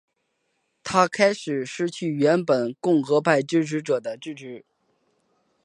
[0.83, 4.65] 他开始失去原本共和派支持者的支持。